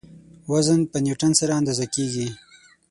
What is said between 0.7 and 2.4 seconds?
په نیوټن سره اندازه کیږي.